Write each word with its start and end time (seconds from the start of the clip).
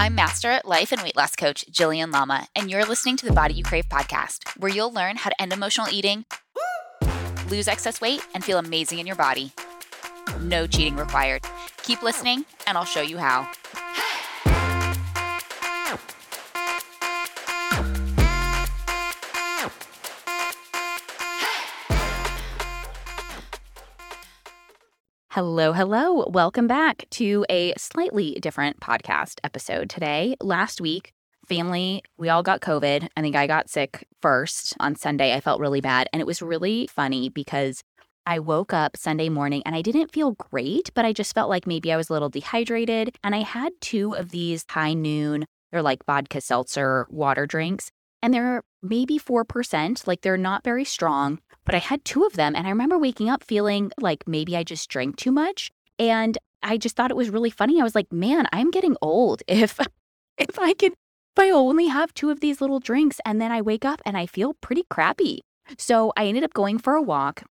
I'm 0.00 0.14
Master 0.14 0.62
Life 0.64 0.92
and 0.92 1.02
Weight 1.02 1.14
Loss 1.14 1.36
Coach 1.36 1.66
Jillian 1.70 2.10
Lama, 2.10 2.48
and 2.56 2.70
you're 2.70 2.86
listening 2.86 3.18
to 3.18 3.26
the 3.26 3.34
Body 3.34 3.52
You 3.52 3.62
Crave 3.62 3.86
podcast, 3.86 4.48
where 4.58 4.72
you'll 4.72 4.90
learn 4.90 5.16
how 5.16 5.28
to 5.28 5.42
end 5.42 5.52
emotional 5.52 5.88
eating, 5.92 6.24
lose 7.50 7.68
excess 7.68 8.00
weight, 8.00 8.22
and 8.32 8.42
feel 8.42 8.56
amazing 8.56 8.98
in 8.98 9.06
your 9.06 9.14
body. 9.14 9.52
No 10.40 10.66
cheating 10.66 10.96
required. 10.96 11.42
Keep 11.82 12.02
listening, 12.02 12.46
and 12.66 12.78
I'll 12.78 12.86
show 12.86 13.02
you 13.02 13.18
how. 13.18 13.46
Hello, 25.42 25.72
hello. 25.72 26.26
Welcome 26.28 26.66
back 26.66 27.06
to 27.12 27.46
a 27.48 27.72
slightly 27.78 28.34
different 28.42 28.78
podcast 28.80 29.40
episode 29.42 29.88
today. 29.88 30.36
Last 30.42 30.82
week, 30.82 31.14
family, 31.48 32.02
we 32.18 32.28
all 32.28 32.42
got 32.42 32.60
COVID. 32.60 33.08
I 33.16 33.20
think 33.22 33.34
I 33.34 33.46
got 33.46 33.70
sick 33.70 34.06
first 34.20 34.76
on 34.80 34.96
Sunday. 34.96 35.32
I 35.32 35.40
felt 35.40 35.58
really 35.58 35.80
bad. 35.80 36.08
And 36.12 36.20
it 36.20 36.26
was 36.26 36.42
really 36.42 36.88
funny 36.88 37.30
because 37.30 37.82
I 38.26 38.38
woke 38.38 38.74
up 38.74 38.98
Sunday 38.98 39.30
morning 39.30 39.62
and 39.64 39.74
I 39.74 39.80
didn't 39.80 40.12
feel 40.12 40.32
great, 40.32 40.90
but 40.94 41.06
I 41.06 41.14
just 41.14 41.34
felt 41.34 41.48
like 41.48 41.66
maybe 41.66 41.90
I 41.90 41.96
was 41.96 42.10
a 42.10 42.12
little 42.12 42.28
dehydrated. 42.28 43.16
And 43.24 43.34
I 43.34 43.40
had 43.40 43.72
two 43.80 44.14
of 44.14 44.32
these 44.32 44.66
high 44.68 44.92
noon, 44.92 45.46
they're 45.72 45.80
like 45.80 46.04
vodka 46.04 46.42
seltzer 46.42 47.06
water 47.08 47.46
drinks 47.46 47.90
and 48.22 48.32
they're 48.34 48.62
maybe 48.82 49.18
4%, 49.18 50.06
like 50.06 50.22
they're 50.22 50.36
not 50.36 50.64
very 50.64 50.84
strong, 50.84 51.40
but 51.64 51.74
I 51.74 51.78
had 51.78 52.04
two 52.04 52.24
of 52.24 52.34
them 52.34 52.54
and 52.56 52.66
I 52.66 52.70
remember 52.70 52.98
waking 52.98 53.28
up 53.28 53.44
feeling 53.44 53.90
like 54.00 54.26
maybe 54.26 54.56
I 54.56 54.64
just 54.64 54.88
drank 54.88 55.16
too 55.16 55.32
much 55.32 55.70
and 55.98 56.38
I 56.62 56.76
just 56.76 56.96
thought 56.96 57.10
it 57.10 57.16
was 57.16 57.30
really 57.30 57.50
funny. 57.50 57.80
I 57.80 57.84
was 57.84 57.94
like, 57.94 58.12
"Man, 58.12 58.46
I'm 58.52 58.70
getting 58.70 58.96
old 59.02 59.42
if 59.48 59.78
if 60.38 60.58
I 60.58 60.74
can 60.74 60.92
if 60.92 61.38
I 61.38 61.50
only 61.50 61.86
have 61.86 62.12
two 62.14 62.30
of 62.30 62.40
these 62.40 62.60
little 62.60 62.80
drinks 62.80 63.20
and 63.24 63.40
then 63.40 63.52
I 63.52 63.62
wake 63.62 63.84
up 63.84 64.00
and 64.06 64.16
I 64.16 64.26
feel 64.26 64.54
pretty 64.54 64.84
crappy." 64.90 65.40
So, 65.78 66.12
I 66.16 66.26
ended 66.26 66.44
up 66.44 66.52
going 66.54 66.78
for 66.78 66.94
a 66.94 67.02
walk 67.02 67.44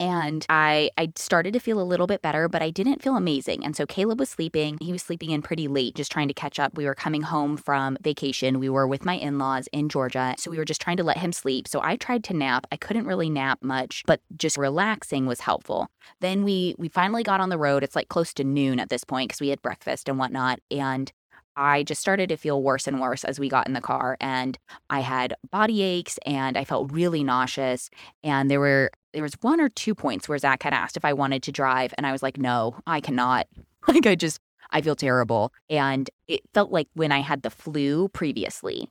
and 0.00 0.44
I 0.48 0.90
I 0.98 1.12
started 1.16 1.52
to 1.54 1.60
feel 1.60 1.80
a 1.80 1.84
little 1.84 2.06
bit 2.06 2.22
better, 2.22 2.48
but 2.48 2.62
I 2.62 2.70
didn't 2.70 3.02
feel 3.02 3.16
amazing. 3.16 3.64
And 3.64 3.76
so 3.76 3.86
Caleb 3.86 4.18
was 4.18 4.30
sleeping. 4.30 4.78
He 4.80 4.92
was 4.92 5.02
sleeping 5.02 5.30
in 5.30 5.42
pretty 5.42 5.68
late, 5.68 5.94
just 5.94 6.10
trying 6.10 6.28
to 6.28 6.34
catch 6.34 6.58
up. 6.58 6.76
We 6.76 6.86
were 6.86 6.94
coming 6.94 7.22
home 7.22 7.56
from 7.56 7.96
vacation. 8.02 8.58
We 8.58 8.68
were 8.68 8.86
with 8.86 9.04
my 9.04 9.14
in-laws 9.14 9.68
in 9.72 9.88
Georgia, 9.88 10.34
so 10.38 10.50
we 10.50 10.58
were 10.58 10.64
just 10.64 10.80
trying 10.80 10.96
to 10.96 11.04
let 11.04 11.18
him 11.18 11.32
sleep. 11.32 11.68
So 11.68 11.80
I 11.82 11.96
tried 11.96 12.24
to 12.24 12.34
nap. 12.34 12.66
I 12.72 12.76
couldn't 12.76 13.06
really 13.06 13.30
nap 13.30 13.62
much, 13.62 14.02
but 14.06 14.20
just 14.36 14.56
relaxing 14.56 15.26
was 15.26 15.40
helpful. 15.40 15.88
Then 16.20 16.44
we 16.44 16.74
we 16.78 16.88
finally 16.88 17.22
got 17.22 17.40
on 17.40 17.48
the 17.48 17.58
road. 17.58 17.82
It's 17.82 17.96
like 17.96 18.08
close 18.08 18.34
to 18.34 18.44
noon 18.44 18.80
at 18.80 18.88
this 18.88 19.04
point 19.04 19.28
because 19.28 19.40
we 19.40 19.48
had 19.48 19.62
breakfast 19.62 20.08
and 20.08 20.18
whatnot. 20.18 20.60
And 20.70 21.12
I 21.56 21.84
just 21.84 22.00
started 22.00 22.28
to 22.30 22.36
feel 22.36 22.62
worse 22.62 22.86
and 22.86 23.00
worse 23.00 23.24
as 23.24 23.38
we 23.38 23.48
got 23.48 23.66
in 23.66 23.74
the 23.74 23.80
car 23.80 24.16
and 24.20 24.58
I 24.90 25.00
had 25.00 25.34
body 25.50 25.82
aches 25.82 26.18
and 26.26 26.56
I 26.58 26.64
felt 26.64 26.92
really 26.92 27.22
nauseous 27.22 27.90
and 28.24 28.50
there 28.50 28.60
were 28.60 28.90
there 29.14 29.22
was 29.22 29.34
one 29.40 29.60
or 29.60 29.70
two 29.70 29.94
points 29.94 30.28
where 30.28 30.36
Zach 30.36 30.62
had 30.62 30.74
asked 30.74 30.96
if 30.96 31.04
I 31.04 31.14
wanted 31.14 31.42
to 31.44 31.52
drive 31.52 31.94
and 31.96 32.06
I 32.06 32.12
was 32.12 32.22
like 32.22 32.36
no, 32.36 32.76
I 32.86 33.00
cannot. 33.00 33.46
Like 33.86 34.06
I 34.06 34.14
just 34.14 34.40
I 34.70 34.80
feel 34.80 34.96
terrible 34.96 35.52
and 35.68 36.08
it 36.26 36.40
felt 36.54 36.72
like 36.72 36.88
when 36.94 37.12
I 37.12 37.18
had 37.20 37.42
the 37.42 37.50
flu 37.50 38.08
previously. 38.08 38.88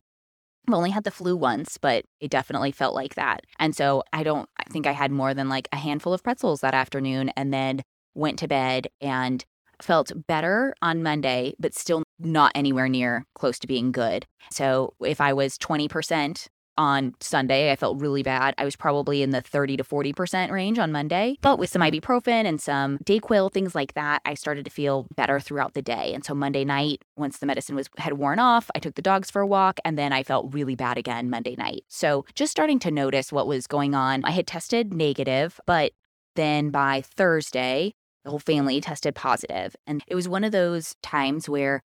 I've 0.67 0.75
only 0.75 0.91
had 0.91 1.03
the 1.03 1.09
flu 1.09 1.35
once, 1.35 1.79
but 1.79 2.05
it 2.19 2.29
definitely 2.29 2.71
felt 2.71 2.93
like 2.93 3.15
that. 3.15 3.41
And 3.57 3.75
so 3.75 4.03
I 4.13 4.21
don't 4.21 4.47
I 4.59 4.69
think 4.69 4.85
I 4.85 4.91
had 4.91 5.11
more 5.11 5.33
than 5.33 5.49
like 5.49 5.67
a 5.73 5.77
handful 5.77 6.13
of 6.13 6.21
pretzels 6.21 6.61
that 6.61 6.75
afternoon 6.75 7.29
and 7.29 7.51
then 7.51 7.81
went 8.13 8.37
to 8.39 8.47
bed 8.47 8.87
and 9.01 9.43
felt 9.81 10.11
better 10.27 10.75
on 10.83 11.01
Monday, 11.01 11.55
but 11.59 11.73
still 11.73 12.03
not 12.19 12.51
anywhere 12.53 12.87
near 12.87 13.25
close 13.33 13.57
to 13.59 13.67
being 13.67 13.91
good. 13.91 14.27
So 14.51 14.93
if 15.01 15.19
I 15.19 15.33
was 15.33 15.57
20% 15.57 16.47
on 16.77 17.13
Sunday, 17.19 17.71
I 17.71 17.75
felt 17.75 18.01
really 18.01 18.23
bad. 18.23 18.53
I 18.57 18.65
was 18.65 18.75
probably 18.75 19.21
in 19.21 19.31
the 19.31 19.41
30 19.41 19.77
to 19.77 19.83
40% 19.83 20.51
range 20.51 20.79
on 20.79 20.91
Monday. 20.91 21.37
But 21.41 21.59
with 21.59 21.69
some 21.69 21.81
ibuprofen 21.81 22.45
and 22.45 22.59
some 22.61 22.97
Dayquil, 22.99 23.51
things 23.51 23.75
like 23.75 23.93
that, 23.93 24.21
I 24.25 24.33
started 24.33 24.65
to 24.65 24.71
feel 24.71 25.07
better 25.15 25.39
throughout 25.39 25.73
the 25.73 25.81
day. 25.81 26.13
And 26.13 26.25
so 26.25 26.33
Monday 26.33 26.65
night, 26.65 27.03
once 27.15 27.37
the 27.37 27.45
medicine 27.45 27.75
was 27.75 27.89
had 27.97 28.13
worn 28.13 28.39
off, 28.39 28.69
I 28.75 28.79
took 28.79 28.95
the 28.95 29.01
dogs 29.01 29.29
for 29.29 29.41
a 29.41 29.47
walk 29.47 29.79
and 29.85 29.97
then 29.97 30.13
I 30.13 30.23
felt 30.23 30.53
really 30.53 30.75
bad 30.75 30.97
again 30.97 31.29
Monday 31.29 31.55
night. 31.55 31.83
So 31.87 32.25
just 32.33 32.51
starting 32.51 32.79
to 32.79 32.91
notice 32.91 33.31
what 33.31 33.47
was 33.47 33.67
going 33.67 33.93
on. 33.93 34.23
I 34.25 34.31
had 34.31 34.47
tested 34.47 34.93
negative, 34.93 35.59
but 35.65 35.91
then 36.35 36.71
by 36.71 37.01
Thursday, 37.01 37.93
the 38.23 38.29
whole 38.29 38.39
family 38.39 38.79
tested 38.81 39.15
positive. 39.15 39.75
And 39.85 40.03
it 40.07 40.15
was 40.15 40.27
one 40.27 40.43
of 40.43 40.51
those 40.51 40.95
times 41.03 41.49
where 41.49 41.81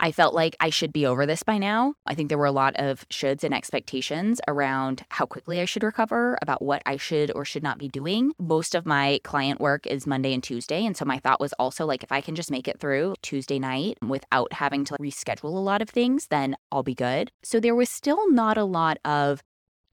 I 0.00 0.12
felt 0.12 0.32
like 0.32 0.54
I 0.60 0.70
should 0.70 0.92
be 0.92 1.06
over 1.06 1.26
this 1.26 1.42
by 1.42 1.58
now. 1.58 1.94
I 2.06 2.14
think 2.14 2.28
there 2.28 2.38
were 2.38 2.46
a 2.46 2.52
lot 2.52 2.76
of 2.76 3.08
shoulds 3.08 3.42
and 3.42 3.52
expectations 3.52 4.40
around 4.46 5.04
how 5.08 5.26
quickly 5.26 5.60
I 5.60 5.64
should 5.64 5.82
recover, 5.82 6.38
about 6.40 6.62
what 6.62 6.82
I 6.86 6.96
should 6.96 7.32
or 7.34 7.44
should 7.44 7.64
not 7.64 7.78
be 7.78 7.88
doing. 7.88 8.32
Most 8.38 8.76
of 8.76 8.86
my 8.86 9.18
client 9.24 9.60
work 9.60 9.86
is 9.88 10.06
Monday 10.06 10.32
and 10.32 10.42
Tuesday. 10.42 10.86
And 10.86 10.96
so 10.96 11.04
my 11.04 11.18
thought 11.18 11.40
was 11.40 11.52
also 11.54 11.84
like, 11.84 12.04
if 12.04 12.12
I 12.12 12.20
can 12.20 12.36
just 12.36 12.50
make 12.50 12.68
it 12.68 12.78
through 12.78 13.16
Tuesday 13.22 13.58
night 13.58 13.98
without 14.00 14.52
having 14.52 14.84
to 14.84 14.94
reschedule 15.00 15.44
a 15.44 15.48
lot 15.48 15.82
of 15.82 15.90
things, 15.90 16.28
then 16.28 16.56
I'll 16.70 16.84
be 16.84 16.94
good. 16.94 17.32
So 17.42 17.58
there 17.58 17.74
was 17.74 17.90
still 17.90 18.30
not 18.30 18.56
a 18.56 18.64
lot 18.64 18.98
of, 19.04 19.42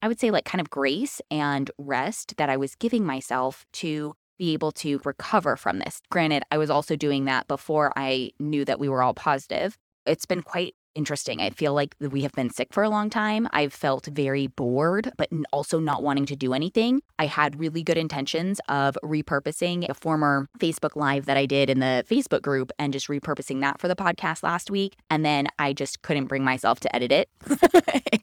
I 0.03 0.07
would 0.07 0.19
say, 0.19 0.29
like 0.29 0.45
kind 0.45 0.61
of 0.61 0.69
grace 0.69 1.19
and 1.31 1.71
rest 1.79 2.37
that 2.37 2.49
I 2.49 2.57
was 2.57 2.75
giving 2.75 3.05
myself 3.05 3.65
to 3.73 4.13
be 4.37 4.53
able 4.53 4.71
to 4.73 4.99
recover 5.03 5.55
from 5.55 5.79
this. 5.79 6.01
Granted, 6.11 6.43
I 6.51 6.57
was 6.57 6.69
also 6.69 6.95
doing 6.95 7.25
that 7.25 7.47
before 7.47 7.93
I 7.95 8.31
knew 8.39 8.65
that 8.65 8.79
we 8.79 8.89
were 8.89 9.01
all 9.01 9.13
positive. 9.13 9.77
It's 10.05 10.25
been 10.25 10.41
quite 10.41 10.75
interesting. 10.95 11.41
I 11.41 11.49
feel 11.49 11.73
like 11.73 11.95
we 11.99 12.21
have 12.21 12.31
been 12.31 12.49
sick 12.49 12.69
for 12.73 12.81
a 12.81 12.89
long 12.89 13.09
time. 13.09 13.47
I've 13.51 13.73
felt 13.73 14.07
very 14.07 14.47
bored, 14.47 15.11
but 15.17 15.29
also 15.51 15.79
not 15.79 16.01
wanting 16.01 16.25
to 16.27 16.35
do 16.35 16.53
anything. 16.53 17.01
I 17.19 17.27
had 17.27 17.59
really 17.59 17.83
good 17.83 17.97
intentions 17.97 18.59
of 18.69 18.97
repurposing 19.03 19.87
a 19.89 19.93
former 19.93 20.47
Facebook 20.57 20.95
Live 20.95 21.25
that 21.25 21.37
I 21.37 21.45
did 21.45 21.69
in 21.69 21.79
the 21.79 22.05
Facebook 22.09 22.41
group 22.41 22.71
and 22.79 22.93
just 22.93 23.07
repurposing 23.07 23.61
that 23.61 23.79
for 23.79 23.87
the 23.87 23.95
podcast 23.95 24.41
last 24.41 24.71
week. 24.71 24.95
And 25.09 25.25
then 25.25 25.47
I 25.59 25.73
just 25.73 26.01
couldn't 26.01 26.25
bring 26.25 26.43
myself 26.43 26.79
to 26.81 26.95
edit 26.95 27.11
it. 27.11 27.29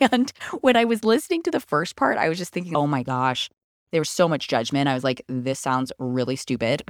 and 0.13 0.33
when 0.61 0.77
I 0.77 0.85
was 0.85 1.05
listening 1.05 1.43
to 1.45 1.51
the 1.51 1.61
first 1.61 1.97
part, 1.97 2.19
I 2.19 2.29
was 2.29 2.39
just 2.39 2.53
thinking, 2.53 2.75
oh 2.75 2.87
my 2.87 3.03
gosh, 3.03 3.51
there 3.93 4.01
was 4.01 4.11
so 4.11 4.29
much 4.29 4.49
judgment. 4.49 4.89
I 4.89 4.95
was 4.95 5.05
like, 5.05 5.23
this 5.29 5.61
sounds 5.61 5.93
really 5.99 6.37
stupid. 6.37 6.83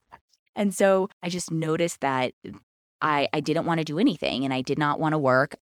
and 0.56 0.74
so 0.74 1.08
I 1.22 1.28
just 1.28 1.50
noticed 1.50 2.00
that 2.00 2.32
I, 3.02 3.28
I 3.32 3.40
didn't 3.40 3.66
want 3.66 3.78
to 3.78 3.84
do 3.84 3.98
anything 3.98 4.44
and 4.44 4.52
I 4.52 4.62
did 4.62 4.78
not 4.78 5.00
want 5.00 5.12
to 5.12 5.18
work, 5.18 5.56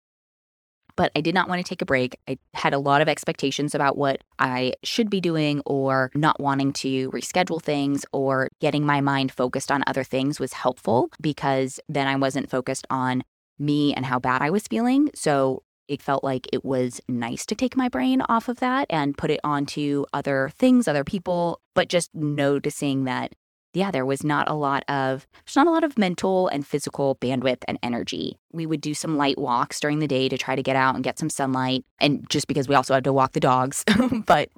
but 0.96 1.12
I 1.16 1.22
did 1.22 1.36
not 1.36 1.48
want 1.48 1.64
to 1.64 1.68
take 1.68 1.82
a 1.82 1.86
break. 1.86 2.18
I 2.28 2.38
had 2.54 2.74
a 2.74 2.80
lot 2.80 3.02
of 3.02 3.08
expectations 3.08 3.76
about 3.76 3.98
what 3.98 4.24
I 4.40 4.74
should 4.84 5.10
be 5.10 5.22
doing 5.22 5.62
or 5.66 6.12
not 6.16 6.40
wanting 6.40 6.74
to 6.74 7.10
reschedule 7.12 7.62
things 7.62 8.06
or 8.12 8.50
getting 8.60 8.86
my 8.86 9.00
mind 9.00 9.32
focused 9.32 9.72
on 9.72 9.84
other 9.88 10.04
things 10.04 10.40
was 10.40 10.54
helpful 10.54 11.10
because 11.22 11.80
then 11.88 12.08
I 12.08 12.16
wasn't 12.16 12.50
focused 12.50 12.88
on 12.90 13.24
me 13.60 13.94
and 13.94 14.06
how 14.06 14.20
bad 14.20 14.42
I 14.42 14.50
was 14.50 14.68
feeling. 14.68 15.10
So 15.16 15.64
it 15.88 16.02
felt 16.02 16.24
like 16.24 16.48
it 16.52 16.66
was 16.66 17.00
nice 17.08 17.46
to 17.46 17.56
take 17.56 17.78
my 17.78 17.88
brain 17.88 18.22
off 18.22 18.50
of 18.50 18.60
that 18.60 18.88
and 18.90 19.18
put 19.18 19.32
it 19.32 19.40
onto 19.44 20.06
other 20.14 20.52
things, 20.58 20.88
other 20.88 21.04
people, 21.04 21.62
but 21.74 21.88
just 21.88 22.14
noticing 22.14 23.06
that 23.06 23.34
yeah, 23.78 23.92
there 23.92 24.06
was 24.06 24.24
not 24.24 24.50
a 24.50 24.54
lot 24.54 24.84
of 24.90 25.28
there's 25.46 25.56
not 25.56 25.68
a 25.68 25.72
lot 25.72 25.84
of 25.84 25.98
mental 25.98 26.48
and 26.48 26.66
physical 26.66 27.16
bandwidth 27.16 27.64
and 27.68 27.78
energy. 27.84 28.38
We 28.52 28.66
would 28.66 28.82
do 28.82 28.94
some 28.94 29.18
light 29.18 29.38
walks 29.38 29.80
during 29.80 30.00
the 30.00 30.08
day 30.08 30.28
to 30.30 30.38
try 30.38 30.56
to 30.56 30.64
get 30.64 30.76
out 30.76 30.96
and 30.96 31.04
get 31.04 31.20
some 31.20 31.30
sunlight 31.30 31.86
and 32.00 32.28
just 32.30 32.48
because 32.48 32.68
we 32.68 32.76
also 32.76 32.96
had 32.96 33.04
to 33.04 33.14
walk 33.14 33.34
the 33.34 33.40
dogs, 33.40 33.86
but 34.26 34.50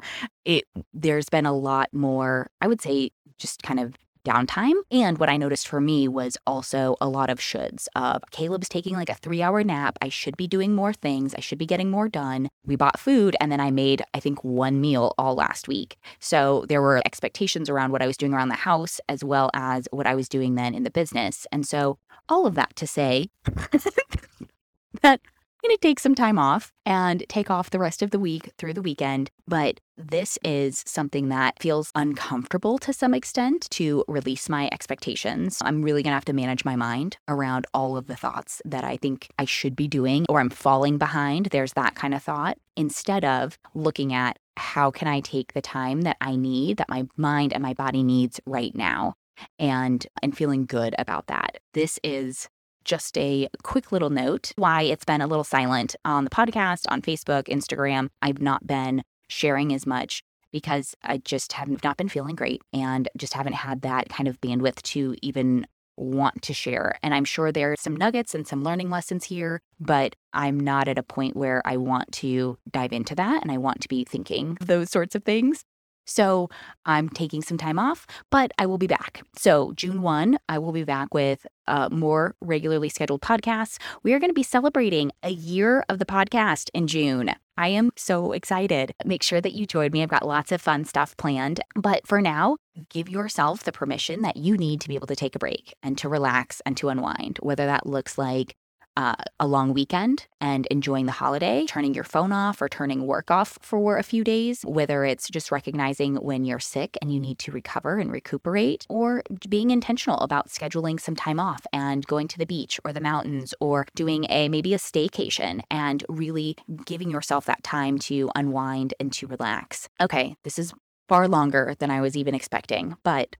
it 0.45 0.63
there's 0.93 1.29
been 1.29 1.45
a 1.45 1.53
lot 1.53 1.93
more, 1.93 2.49
I 2.61 2.67
would 2.67 2.81
say 2.81 3.11
just 3.37 3.61
kind 3.61 3.79
of 3.79 3.95
downtime. 4.23 4.73
And 4.91 5.17
what 5.17 5.29
I 5.29 5.37
noticed 5.37 5.67
for 5.67 5.81
me 5.81 6.07
was 6.07 6.37
also 6.45 6.95
a 7.01 7.07
lot 7.07 7.29
of 7.29 7.39
shoulds 7.39 7.87
of 7.95 8.23
Caleb's 8.31 8.69
taking 8.69 8.95
like 8.95 9.09
a 9.09 9.15
three 9.15 9.41
hour 9.41 9.63
nap. 9.63 9.97
I 10.01 10.09
should 10.09 10.37
be 10.37 10.47
doing 10.47 10.75
more 10.75 10.93
things. 10.93 11.33
I 11.35 11.39
should 11.39 11.57
be 11.57 11.65
getting 11.65 11.89
more 11.91 12.09
done. 12.09 12.49
We 12.65 12.75
bought 12.75 12.99
food 12.99 13.35
and 13.39 13.51
then 13.51 13.59
I 13.59 13.71
made, 13.71 14.03
I 14.13 14.19
think, 14.19 14.43
one 14.43 14.81
meal 14.81 15.13
all 15.17 15.35
last 15.35 15.67
week. 15.67 15.97
So 16.19 16.65
there 16.69 16.81
were 16.81 17.01
expectations 17.05 17.69
around 17.69 17.91
what 17.91 18.01
I 18.01 18.07
was 18.07 18.17
doing 18.17 18.33
around 18.33 18.49
the 18.49 18.55
house 18.55 18.99
as 19.09 19.23
well 19.23 19.49
as 19.53 19.87
what 19.91 20.07
I 20.07 20.15
was 20.15 20.29
doing 20.29 20.55
then 20.55 20.73
in 20.75 20.83
the 20.83 20.91
business. 20.91 21.47
And 21.51 21.67
so 21.67 21.97
all 22.27 22.45
of 22.45 22.55
that 22.55 22.75
to 22.77 22.87
say 22.87 23.29
that 25.01 25.21
going 25.61 25.75
to 25.75 25.81
take 25.81 25.99
some 25.99 26.15
time 26.15 26.39
off 26.39 26.71
and 26.85 27.23
take 27.29 27.49
off 27.51 27.69
the 27.69 27.79
rest 27.79 28.01
of 28.01 28.11
the 28.11 28.19
week 28.19 28.51
through 28.57 28.73
the 28.73 28.81
weekend. 28.81 29.29
But 29.47 29.79
this 29.97 30.37
is 30.43 30.83
something 30.85 31.29
that 31.29 31.61
feels 31.61 31.91
uncomfortable 31.95 32.77
to 32.79 32.93
some 32.93 33.13
extent 33.13 33.67
to 33.71 34.03
release 34.07 34.49
my 34.49 34.69
expectations. 34.71 35.59
I'm 35.61 35.81
really 35.81 36.01
going 36.03 36.11
to 36.11 36.15
have 36.15 36.25
to 36.25 36.33
manage 36.33 36.63
my 36.63 36.75
mind 36.75 37.17
around 37.27 37.67
all 37.73 37.97
of 37.97 38.07
the 38.07 38.15
thoughts 38.15 38.61
that 38.65 38.83
I 38.83 38.97
think 38.97 39.27
I 39.37 39.45
should 39.45 39.75
be 39.75 39.87
doing 39.87 40.25
or 40.29 40.39
I'm 40.39 40.49
falling 40.49 40.97
behind. 40.97 41.47
There's 41.47 41.73
that 41.73 41.95
kind 41.95 42.13
of 42.13 42.23
thought 42.23 42.57
instead 42.77 43.25
of 43.25 43.57
looking 43.73 44.13
at 44.13 44.39
how 44.55 44.91
can 44.91 45.07
I 45.07 45.19
take 45.19 45.53
the 45.53 45.61
time 45.61 46.01
that 46.01 46.17
I 46.21 46.35
need, 46.35 46.77
that 46.77 46.89
my 46.89 47.07
mind 47.17 47.53
and 47.53 47.63
my 47.63 47.73
body 47.73 48.03
needs 48.03 48.39
right 48.45 48.75
now 48.75 49.15
and 49.57 50.05
and 50.21 50.35
feeling 50.35 50.65
good 50.65 50.95
about 50.97 51.27
that. 51.27 51.59
This 51.73 51.99
is 52.03 52.49
just 52.89 53.15
a 53.19 53.47
quick 53.61 53.91
little 53.91 54.09
note 54.09 54.51
why 54.55 54.81
it's 54.81 55.05
been 55.05 55.21
a 55.21 55.27
little 55.27 55.43
silent 55.43 55.95
on 56.03 56.23
the 56.23 56.29
podcast, 56.31 56.85
on 56.89 57.03
Facebook, 57.03 57.43
Instagram. 57.43 58.09
I've 58.23 58.41
not 58.41 58.65
been 58.65 59.03
sharing 59.27 59.71
as 59.75 59.85
much 59.85 60.23
because 60.51 60.95
I 61.03 61.19
just 61.19 61.53
have 61.53 61.83
not 61.83 61.97
been 61.97 62.09
feeling 62.09 62.35
great 62.35 62.63
and 62.73 63.07
just 63.15 63.35
haven't 63.35 63.53
had 63.53 63.83
that 63.83 64.09
kind 64.09 64.27
of 64.27 64.41
bandwidth 64.41 64.81
to 64.81 65.15
even 65.21 65.67
want 65.97 66.41
to 66.41 66.53
share. 66.53 66.97
And 67.03 67.13
I'm 67.13 67.25
sure 67.25 67.51
there 67.51 67.73
are 67.73 67.75
some 67.77 67.95
nuggets 67.95 68.33
and 68.33 68.47
some 68.47 68.63
learning 68.63 68.89
lessons 68.89 69.25
here, 69.25 69.61
but 69.79 70.15
I'm 70.33 70.59
not 70.59 70.87
at 70.87 70.97
a 70.97 71.03
point 71.03 71.35
where 71.35 71.61
I 71.65 71.77
want 71.77 72.11
to 72.13 72.57
dive 72.71 72.93
into 72.93 73.13
that 73.15 73.43
and 73.43 73.51
I 73.51 73.57
want 73.57 73.81
to 73.81 73.87
be 73.87 74.03
thinking 74.03 74.57
those 74.61 74.89
sorts 74.89 75.13
of 75.13 75.23
things. 75.23 75.63
So 76.09 76.49
I'm 76.85 77.07
taking 77.07 77.41
some 77.41 77.57
time 77.57 77.77
off, 77.77 78.07
but 78.31 78.51
I 78.57 78.65
will 78.65 78.77
be 78.77 78.87
back. 78.87 79.21
So 79.37 79.73
June 79.73 80.01
1, 80.01 80.39
I 80.49 80.57
will 80.57 80.71
be 80.71 80.83
back 80.83 81.13
with 81.13 81.45
uh, 81.67 81.87
more 81.91 82.35
regularly 82.41 82.89
scheduled 82.89 83.21
podcasts. 83.21 83.77
We 84.01 84.13
are 84.13 84.19
going 84.19 84.31
to 84.31 84.33
be 84.33 84.43
celebrating 84.43 85.11
a 85.21 85.29
year 85.29 85.85
of 85.87 85.99
the 85.99 86.05
podcast 86.05 86.69
in 86.73 86.87
June. 86.87 87.35
I 87.57 87.67
am 87.67 87.91
so 87.95 88.31
excited. 88.31 88.93
Make 89.05 89.21
sure 89.21 89.41
that 89.41 89.53
you 89.53 89.65
join 89.65 89.91
me. 89.91 90.01
I've 90.01 90.09
got 90.09 90.25
lots 90.25 90.51
of 90.51 90.61
fun 90.61 90.85
stuff 90.85 91.15
planned. 91.17 91.59
But 91.75 92.07
for 92.07 92.21
now, 92.21 92.57
give 92.89 93.09
yourself 93.09 93.63
the 93.63 93.71
permission 93.71 94.21
that 94.21 94.37
you 94.37 94.55
need 94.57 94.81
to 94.81 94.87
be 94.87 94.95
able 94.95 95.07
to 95.07 95.15
take 95.15 95.35
a 95.35 95.39
break 95.39 95.75
and 95.83 95.97
to 95.97 96.09
relax 96.09 96.61
and 96.65 96.75
to 96.77 96.89
unwind, 96.89 97.37
whether 97.41 97.65
that 97.65 97.85
looks 97.85 98.17
like 98.17 98.55
uh, 98.99 99.15
a 99.39 99.47
long 99.47 99.73
weekend 99.73 100.27
and 100.41 100.65
enjoying 100.65 101.05
the 101.05 101.13
holiday, 101.13 101.65
turning 101.65 101.93
your 101.93 102.03
phone 102.03 102.33
off 102.33 102.61
or 102.61 102.67
turning 102.67 103.07
work 103.07 103.31
off 103.31 103.57
for 103.61 103.97
a 103.97 104.03
few 104.03 104.25
days, 104.25 104.61
whether 104.63 105.05
it's 105.05 105.29
just 105.29 105.53
recognizing 105.53 106.17
when 106.17 106.43
you're 106.43 106.59
sick 106.59 106.97
and 107.01 107.13
you 107.13 107.17
need 107.17 107.39
to 107.39 107.49
recover 107.49 107.97
and 107.97 108.11
recuperate, 108.11 108.85
or 108.89 109.23
being 109.47 109.71
intentional 109.71 110.17
about 110.17 110.49
scheduling 110.49 110.99
some 110.99 111.15
time 111.15 111.39
off 111.39 111.65
and 111.71 112.05
going 112.07 112.27
to 112.27 112.37
the 112.37 112.45
beach 112.45 112.77
or 112.83 112.91
the 112.91 112.99
mountains 112.99 113.53
or 113.61 113.85
doing 113.95 114.25
a 114.29 114.49
maybe 114.49 114.73
a 114.73 114.77
staycation 114.77 115.61
and 115.71 116.03
really 116.09 116.57
giving 116.85 117.09
yourself 117.09 117.45
that 117.45 117.63
time 117.63 117.99
to 117.99 118.29
unwind 118.35 118.93
and 118.99 119.13
to 119.13 119.27
relax. 119.27 119.87
Okay, 120.01 120.35
this 120.43 120.59
is 120.59 120.73
far 121.07 121.25
longer 121.29 121.73
than 121.79 121.89
I 121.89 122.01
was 122.01 122.17
even 122.17 122.35
expecting, 122.35 122.97
but 123.03 123.37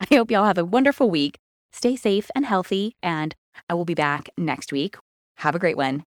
I 0.00 0.16
hope 0.16 0.30
y'all 0.30 0.44
have 0.44 0.58
a 0.58 0.66
wonderful 0.66 1.08
week. 1.08 1.38
Stay 1.72 1.96
safe 1.96 2.30
and 2.34 2.44
healthy, 2.44 2.94
and 3.02 3.34
I 3.68 3.74
will 3.74 3.84
be 3.84 3.94
back 3.94 4.28
next 4.36 4.72
week. 4.72 4.96
Have 5.36 5.54
a 5.54 5.58
great 5.58 5.76
one. 5.76 6.04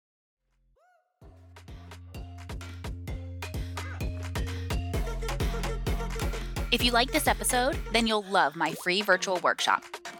If 6.71 6.83
you 6.83 6.91
like 6.91 7.11
this 7.11 7.27
episode, 7.27 7.77
then 7.93 8.05
you'll 8.05 8.23
love 8.23 8.55
my 8.55 8.73
free 8.73 9.01
virtual 9.01 9.39
workshop 9.43 9.83